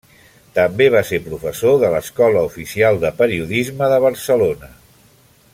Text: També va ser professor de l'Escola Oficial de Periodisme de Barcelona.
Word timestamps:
També 0.53 0.87
va 0.95 1.03
ser 1.09 1.19
professor 1.25 1.77
de 1.83 1.93
l'Escola 1.97 2.43
Oficial 2.49 2.99
de 3.07 3.15
Periodisme 3.23 3.93
de 3.95 4.03
Barcelona. 4.09 4.75